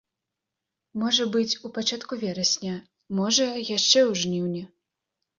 Можа 1.01 1.25
быць, 1.35 1.57
у 1.67 1.69
пачатку 1.75 2.13
верасня, 2.23 2.71
можа 3.19 3.45
яшчэ 3.77 4.01
ў 4.09 4.23
жніўні. 4.23 4.63